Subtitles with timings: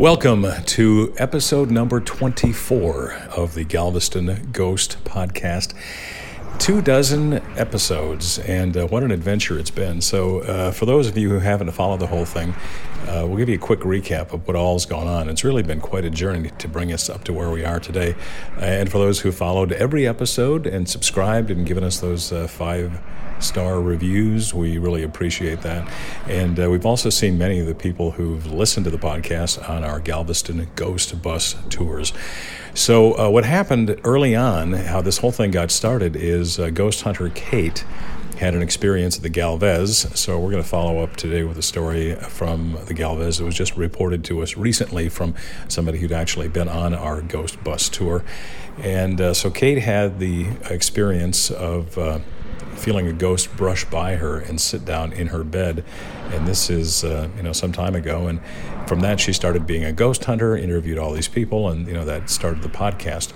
[0.00, 5.74] Welcome to episode number 24 of the Galveston Ghost Podcast.
[6.60, 10.02] Two dozen episodes, and uh, what an adventure it's been.
[10.02, 12.54] So, uh, for those of you who haven't followed the whole thing,
[13.08, 15.30] uh, we'll give you a quick recap of what all's gone on.
[15.30, 18.14] It's really been quite a journey to bring us up to where we are today.
[18.58, 23.00] and for those who followed every episode and subscribed and given us those uh, five
[23.42, 24.52] star reviews.
[24.54, 25.90] We really appreciate that.
[26.28, 29.84] And uh, we've also seen many of the people who've listened to the podcast on
[29.84, 32.12] our Galveston Ghost Bus tours.
[32.74, 37.02] So, uh, what happened early on, how this whole thing got started, is uh, Ghost
[37.02, 37.84] Hunter Kate
[38.40, 40.06] had an experience at the Galvez.
[40.18, 43.38] So we're going to follow up today with a story from the Galvez.
[43.38, 45.34] It was just reported to us recently from
[45.68, 48.24] somebody who'd actually been on our Ghost Bus tour.
[48.78, 52.20] And uh, so Kate had the experience of uh,
[52.80, 55.84] feeling a ghost brush by her and sit down in her bed.
[56.30, 58.26] And this is, uh, you know, some time ago.
[58.26, 58.40] And
[58.86, 62.04] from that, she started being a ghost hunter, interviewed all these people, and, you know,
[62.04, 63.32] that started the podcast.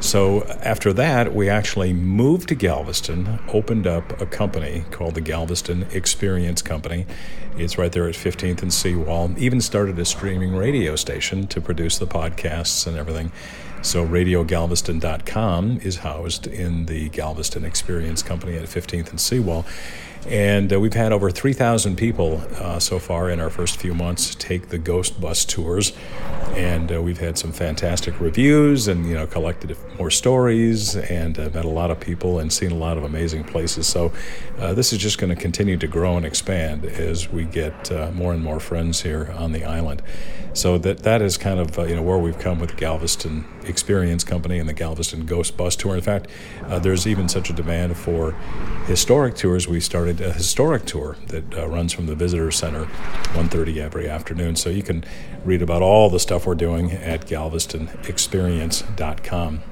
[0.00, 5.86] So after that, we actually moved to Galveston, opened up a company called the Galveston
[5.90, 7.04] Experience Company.
[7.56, 9.36] It's right there at 15th and Seawall.
[9.36, 13.32] Even started a streaming radio station to produce the podcasts and everything.
[13.80, 19.64] So radiogalveston.com is housed in the Galveston Experience Company at 15th and Seawall.
[20.26, 24.34] And uh, we've had over 3,000 people uh, so far in our first few months
[24.34, 25.92] take the Ghost Bus tours.
[26.54, 31.50] And uh, we've had some fantastic reviews and, you know, collected more stories and uh,
[31.54, 33.86] met a lot of people and seen a lot of amazing places.
[33.86, 34.12] So
[34.58, 38.10] uh, this is just going to continue to grow and expand as we get uh,
[38.12, 40.02] more and more friends here on the island.
[40.54, 44.58] So that that is kind of, you know, where we've come with Galveston Experience Company
[44.58, 45.94] and the Galveston Ghost Bus Tour.
[45.94, 46.26] In fact,
[46.80, 48.32] there's even such a demand for
[48.86, 49.68] historic tours.
[49.68, 52.86] We started started a historic tour that uh, runs from the visitor center
[53.34, 54.56] 1.30 every afternoon.
[54.56, 55.04] So you can
[55.44, 59.62] read about all the stuff we're doing at galvestonexperience.com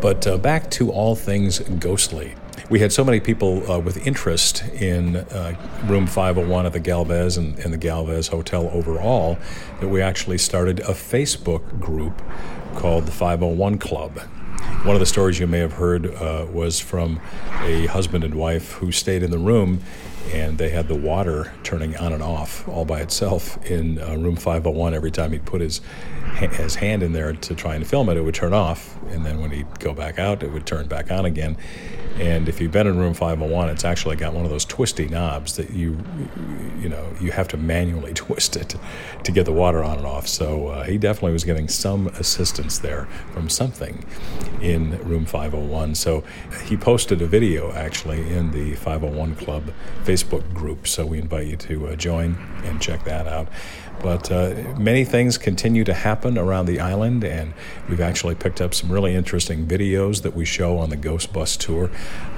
[0.00, 2.34] but uh, back to all things ghostly.
[2.68, 5.54] We had so many people uh, with interest in uh,
[5.84, 9.38] room 501 at the Galvez and, and, the Galvez Hotel overall
[9.80, 12.20] that we actually started a Facebook group
[12.74, 14.20] called the 501 Club.
[14.82, 17.20] One of the stories you may have heard uh, was from
[17.62, 19.80] a husband and wife who stayed in the room
[20.32, 24.36] and they had the water turning on and off all by itself in uh, room
[24.36, 25.80] 501 every time he'd put his
[26.34, 29.40] his hand in there to try and film it it would turn off and then
[29.40, 31.56] when he'd go back out it would turn back on again
[32.18, 35.56] and if you've been in room 501, it's actually got one of those twisty knobs
[35.56, 35.98] that you,
[36.78, 38.76] you know, you have to manually twist it
[39.24, 40.28] to get the water on and off.
[40.28, 44.04] So uh, he definitely was getting some assistance there from something
[44.60, 45.96] in room 501.
[45.96, 46.22] So
[46.66, 49.72] he posted a video actually in the 501 Club
[50.14, 50.86] Facebook group.
[50.86, 53.48] So we invite you to uh, join and check that out.
[54.02, 57.54] But uh, many things continue to happen around the island, and
[57.88, 61.56] we've actually picked up some really interesting videos that we show on the Ghost Bus
[61.56, 61.90] tour.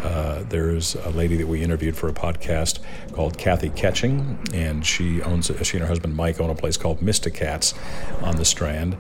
[0.04, 2.78] Uh, there's a lady that we interviewed for a podcast
[3.12, 7.00] called Kathy Ketching, and she owns she and her husband Mike own a place called
[7.00, 7.74] Mysticats
[8.22, 8.96] on the Strand,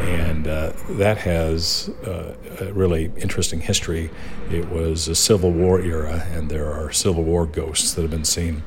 [0.00, 4.10] and uh, that has uh, a really interesting history.
[4.50, 8.19] It was a Civil War era, and there are Civil War ghosts that have been
[8.24, 8.62] seen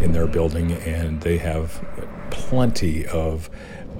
[0.00, 1.84] in their building, and they have
[2.30, 3.50] plenty of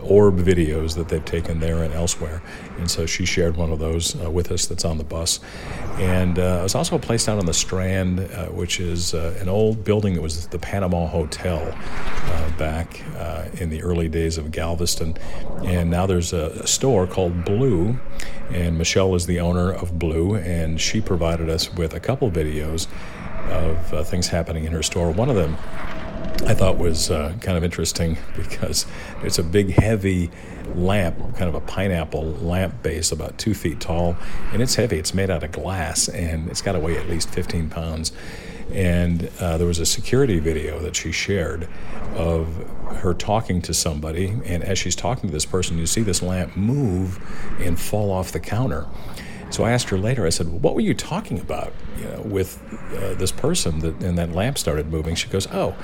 [0.02, 2.42] orb videos that they've taken there and elsewhere.
[2.78, 5.40] And so she shared one of those uh, with us that's on the bus.
[5.98, 9.36] And uh, it was also a place down on the Strand, uh, which is uh,
[9.40, 14.38] an old building that was the Panama Hotel uh, back uh, in the early days
[14.38, 15.16] of Galveston.
[15.64, 17.98] And now there's a, store called Blue,
[18.50, 22.86] and Michelle is the owner of Blue, and she provided us with a couple videos
[23.50, 25.10] of things happening in her store.
[25.10, 25.56] One of them
[26.46, 28.86] I thought was uh, kind of interesting because
[29.22, 30.30] it's a big, heavy
[30.74, 34.16] lamp, kind of a pineapple lamp base, about two feet tall,
[34.52, 34.98] and it's heavy.
[34.98, 38.12] It's made out of glass, and it's got to weigh at least 15 pounds.
[38.72, 41.68] And uh, there was a security video that she shared
[42.14, 42.54] of
[42.98, 46.56] her talking to somebody, and as she's talking to this person, you see this lamp
[46.56, 47.18] move
[47.60, 48.86] and fall off the counter.
[49.50, 50.26] So I asked her later.
[50.26, 52.60] I said, well, "What were you talking about, you know, with
[52.96, 55.14] uh, this person?" That and that lamp started moving.
[55.14, 55.74] She goes, "Oh,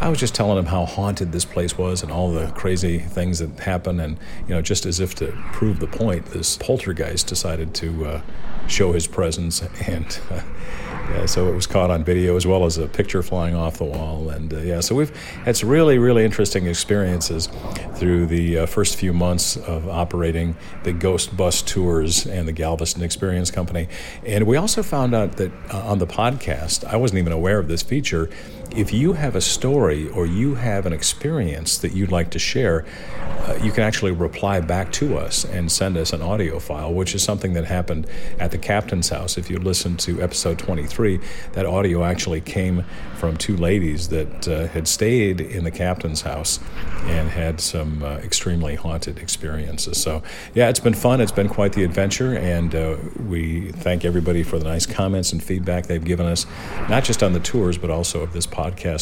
[0.00, 3.40] I was just telling him how haunted this place was and all the crazy things
[3.40, 7.74] that happen, and you know, just as if to prove the point, this poltergeist decided
[7.74, 8.22] to uh,
[8.66, 10.42] show his presence and." Uh,
[11.10, 13.84] yeah, so it was caught on video as well as a picture flying off the
[13.84, 14.30] wall.
[14.30, 15.14] And uh, yeah, so we've
[15.44, 17.48] had some really, really interesting experiences
[17.96, 23.02] through the uh, first few months of operating the Ghost Bus Tours and the Galveston
[23.02, 23.88] Experience Company.
[24.24, 27.66] And we also found out that uh, on the podcast, I wasn't even aware of
[27.66, 28.30] this feature,
[28.76, 32.84] if you have a story or you have an experience that you'd like to share,
[33.40, 37.14] uh, you can actually reply back to us and send us an audio file, which
[37.14, 38.06] is something that happened
[38.38, 39.36] at the captain's house.
[39.36, 41.18] If you listen to episode 23,
[41.52, 42.84] that audio actually came
[43.16, 46.60] from two ladies that uh, had stayed in the captain's house
[47.04, 50.00] and had some uh, extremely haunted experiences.
[50.00, 50.22] So,
[50.54, 51.20] yeah, it's been fun.
[51.20, 52.96] It's been quite the adventure, and uh,
[53.26, 56.46] we thank everybody for the nice comments and feedback they've given us,
[56.88, 58.59] not just on the tours, but also of this podcast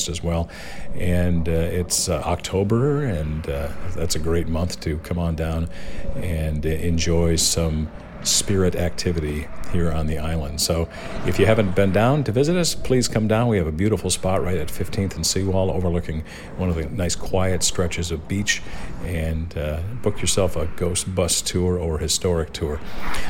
[0.09, 0.49] as well.
[0.95, 5.69] And uh, it's uh, October, and uh, that's a great month to come on down
[6.17, 7.91] and enjoy some
[8.23, 10.61] spirit activity here on the island.
[10.61, 10.89] So
[11.27, 13.49] if you haven't been down to visit us, please come down.
[13.49, 16.25] We have a beautiful spot right at 15th and Seawall overlooking
[16.57, 18.63] one of the nice quiet stretches of beach
[19.05, 22.81] and uh, book yourself a ghost bus tour or historic tour.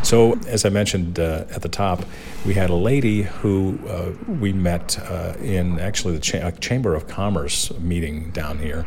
[0.03, 2.05] So as I mentioned uh, at the top,
[2.47, 7.09] we had a lady who uh, we met uh, in actually the Cha- Chamber of
[7.09, 8.87] Commerce meeting down here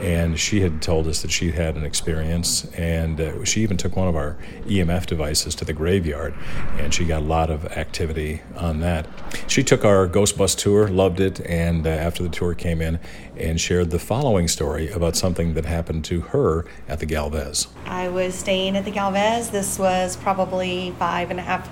[0.00, 3.96] and she had told us that she had an experience and uh, she even took
[3.96, 4.36] one of our
[4.66, 6.34] emf devices to the graveyard
[6.78, 9.06] and she got a lot of activity on that.
[9.48, 12.98] She took our ghost bus tour loved it and uh, after the tour came in
[13.36, 17.68] and shared the following story about something that happened to her at the galvez.
[17.86, 19.50] I was staying at the galvez.
[19.50, 21.70] This was probably five and a half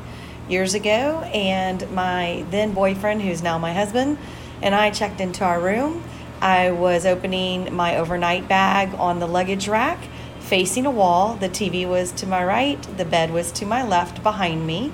[0.50, 4.18] years ago and my then boyfriend who's now my husband
[4.62, 6.02] and i checked into our room
[6.40, 9.98] I was opening my overnight bag on the luggage rack
[10.38, 11.36] facing a wall.
[11.36, 14.92] The TV was to my right, the bed was to my left behind me.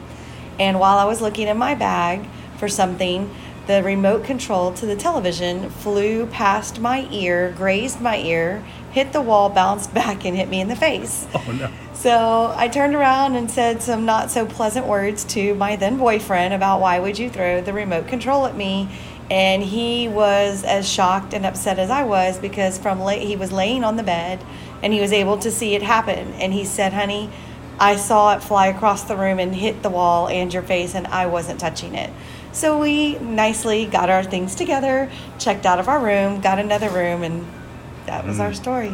[0.59, 2.29] And while I was looking in my bag
[2.59, 3.35] for something,
[3.67, 9.21] the remote control to the television flew past my ear, grazed my ear, hit the
[9.21, 11.27] wall, bounced back, and hit me in the face.
[11.35, 11.71] Oh, no.
[11.95, 16.55] So I turned around and said some not so pleasant words to my then boyfriend
[16.55, 18.89] about why would you throw the remote control at me
[19.31, 23.51] and he was as shocked and upset as I was because from late he was
[23.51, 24.41] laying on the bed
[24.83, 26.33] and he was able to see it happen.
[26.35, 27.31] And he said honey
[27.79, 31.07] I saw it fly across the room and hit the wall and your face and
[31.09, 32.11] I wasn't touching it.
[32.53, 37.23] So we nicely got our things together checked out of our room got another room
[37.23, 37.47] and
[38.07, 38.41] that was mm.
[38.41, 38.91] our story.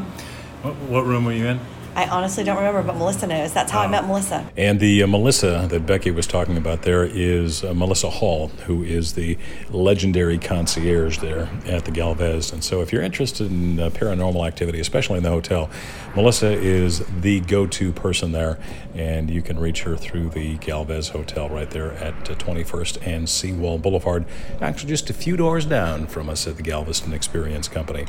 [0.63, 1.61] What, what room were you in
[1.95, 3.53] I honestly don't remember, but Melissa knows.
[3.53, 4.51] That's how I met Melissa.
[4.57, 8.83] And the uh, Melissa that Becky was talking about there is uh, Melissa Hall, who
[8.83, 9.37] is the
[9.69, 12.51] legendary concierge there at the Galvez.
[12.51, 15.69] And so, if you're interested in uh, paranormal activity, especially in the hotel,
[16.17, 18.59] Melissa is the go to person there.
[18.95, 23.29] And you can reach her through the Galvez Hotel right there at 21st uh, and
[23.29, 24.25] Seawall Boulevard,
[24.61, 28.07] actually, just a few doors down from us at the Galveston Experience Company.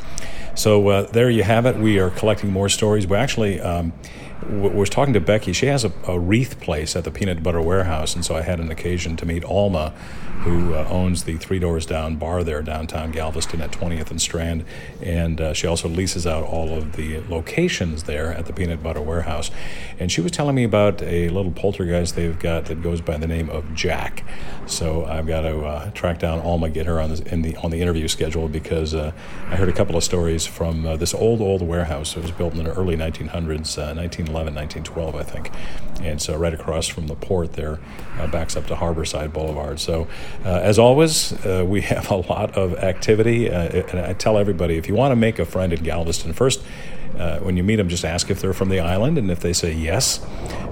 [0.55, 1.75] So, uh, there you have it.
[1.77, 3.07] We are collecting more stories.
[3.07, 3.93] We actually um,
[4.49, 5.53] was talking to Becky.
[5.53, 8.59] She has a, a, wreath place at the Peanut Butter Warehouse, and so I had
[8.59, 9.93] an occasion to meet Alma,
[10.41, 14.65] who uh, owns the Three Doors Down bar there downtown Galveston at 20th and Strand,
[15.01, 19.01] and uh, she also leases out all of the locations there at the Peanut Butter
[19.01, 19.51] Warehouse.
[19.99, 23.27] And she was telling me about a little poltergeist they've got that goes by the
[23.27, 24.25] name of Jack.
[24.65, 27.81] So I've got to uh, track down Alma, get her on the, the on the
[27.81, 29.11] interview schedule because uh,
[29.49, 32.15] I heard a couple of stories from uh, this old old warehouse.
[32.17, 35.51] It was built in the early 1900s, 1911, 1912, I think,
[36.01, 37.79] and so right across from the port there,
[38.19, 39.79] uh, backs up to Harborside Boulevard.
[39.79, 40.07] So
[40.45, 44.87] uh, as always, uh, we have a lot of activity, and I tell everybody if
[44.87, 46.61] you want to make a friend in Galveston, first.
[47.41, 49.73] when you meet them, just ask if they're from the island, and if they say
[49.73, 50.19] yes,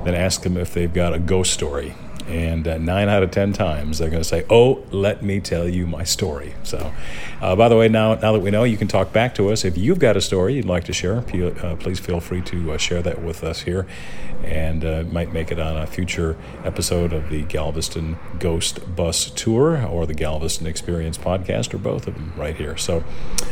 [0.03, 1.93] then ask them if they've got a ghost story
[2.31, 5.67] and uh, nine out of ten times they're going to say, "Oh, let me tell
[5.67, 6.93] you my story." So,
[7.41, 9.65] uh, by the way, now now that we know, you can talk back to us
[9.65, 11.17] if you've got a story you'd like to share.
[11.17, 13.85] Uh, please feel free to uh, share that with us here,
[14.43, 19.85] and uh, might make it on a future episode of the Galveston Ghost Bus Tour
[19.85, 22.77] or the Galveston Experience podcast, or both of them, right here.
[22.77, 23.03] So,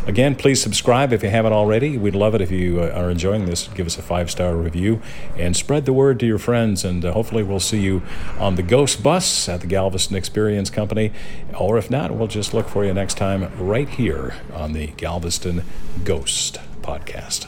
[0.07, 1.97] again, please subscribe if you haven't already.
[1.97, 3.67] We'd love it if you are enjoying this.
[3.67, 5.01] Give us a five star review
[5.35, 8.01] and spread the word to your friends, and hopefully, we'll see you
[8.39, 11.11] on the Ghost Bus at the Galveston Experience Company.
[11.59, 15.63] Or if not, we'll just look for you next time right here on the Galveston
[16.03, 17.47] Ghost Podcast.